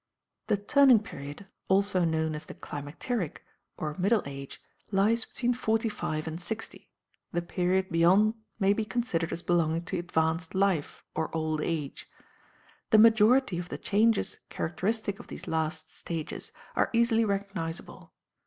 The 0.47 0.57
"turning 0.57 0.97
period," 1.03 1.45
also 1.67 2.03
known 2.05 2.33
as 2.33 2.47
the 2.47 2.55
"climacteric" 2.55 3.43
or 3.77 3.95
"middle 3.99 4.23
age," 4.25 4.59
lies 4.89 5.25
between 5.25 5.53
forty 5.53 5.89
five 5.89 6.25
and 6.25 6.41
sixty; 6.41 6.89
the 7.31 7.41
period 7.43 7.91
beyond 7.91 8.33
may 8.59 8.73
be 8.73 8.83
considered 8.83 9.31
as 9.31 9.43
belonging 9.43 9.83
to 9.85 9.99
advanced 9.99 10.55
life 10.55 11.03
or 11.13 11.29
old 11.37 11.61
age. 11.61 12.09
The 12.89 12.97
majority 12.97 13.59
of 13.59 13.69
the 13.69 13.77
changes 13.77 14.39
characteristic 14.49 15.19
of 15.19 15.27
these 15.27 15.45
last 15.47 15.93
stages 15.95 16.51
are 16.75 16.89
easily 16.93 17.23
recognizable. 17.23 18.11